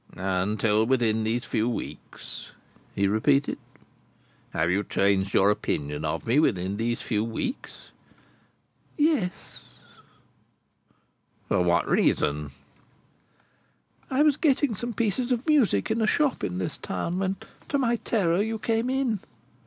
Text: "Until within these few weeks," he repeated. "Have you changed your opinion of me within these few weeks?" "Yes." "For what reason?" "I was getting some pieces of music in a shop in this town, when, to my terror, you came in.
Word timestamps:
"Until 0.17 0.83
within 0.87 1.23
these 1.23 1.45
few 1.45 1.69
weeks," 1.69 2.53
he 2.95 3.07
repeated. 3.07 3.59
"Have 4.49 4.71
you 4.71 4.83
changed 4.83 5.31
your 5.35 5.51
opinion 5.51 6.03
of 6.05 6.25
me 6.25 6.39
within 6.39 6.77
these 6.77 7.03
few 7.03 7.23
weeks?" 7.23 7.91
"Yes." 8.97 9.65
"For 11.49 11.61
what 11.61 11.87
reason?" 11.87 12.49
"I 14.09 14.23
was 14.23 14.37
getting 14.37 14.73
some 14.73 14.95
pieces 14.95 15.31
of 15.31 15.45
music 15.45 15.91
in 15.91 16.01
a 16.01 16.07
shop 16.07 16.43
in 16.43 16.57
this 16.57 16.79
town, 16.79 17.19
when, 17.19 17.35
to 17.69 17.77
my 17.77 17.97
terror, 17.97 18.41
you 18.41 18.57
came 18.57 18.89
in. 18.89 19.19